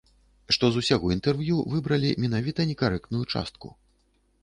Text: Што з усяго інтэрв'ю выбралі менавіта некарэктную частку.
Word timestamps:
Што 0.55 0.69
з 0.75 0.79
усяго 0.85 1.11
інтэрв'ю 1.17 1.55
выбралі 1.75 2.17
менавіта 2.25 2.69
некарэктную 2.73 3.25
частку. 3.33 3.67